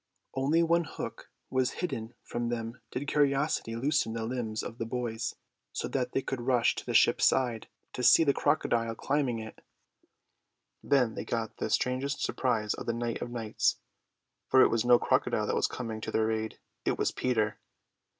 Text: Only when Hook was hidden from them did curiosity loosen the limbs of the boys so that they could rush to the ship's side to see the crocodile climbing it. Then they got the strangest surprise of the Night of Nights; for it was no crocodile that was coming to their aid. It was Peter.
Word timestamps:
Only 0.33 0.63
when 0.63 0.85
Hook 0.85 1.29
was 1.51 1.73
hidden 1.73 2.15
from 2.23 2.49
them 2.49 2.81
did 2.89 3.07
curiosity 3.07 3.75
loosen 3.75 4.13
the 4.13 4.25
limbs 4.25 4.63
of 4.63 4.79
the 4.79 4.85
boys 4.87 5.35
so 5.73 5.87
that 5.89 6.13
they 6.13 6.23
could 6.23 6.41
rush 6.41 6.73
to 6.73 6.83
the 6.87 6.95
ship's 6.95 7.23
side 7.23 7.67
to 7.93 8.01
see 8.01 8.23
the 8.23 8.33
crocodile 8.33 8.95
climbing 8.95 9.37
it. 9.37 9.61
Then 10.81 11.13
they 11.13 11.23
got 11.23 11.57
the 11.57 11.69
strangest 11.69 12.23
surprise 12.23 12.73
of 12.73 12.87
the 12.87 12.93
Night 12.93 13.21
of 13.21 13.29
Nights; 13.29 13.77
for 14.47 14.63
it 14.63 14.69
was 14.69 14.83
no 14.83 14.97
crocodile 14.97 15.45
that 15.45 15.55
was 15.55 15.67
coming 15.67 16.01
to 16.01 16.09
their 16.11 16.31
aid. 16.31 16.57
It 16.83 16.97
was 16.97 17.11
Peter. 17.11 17.59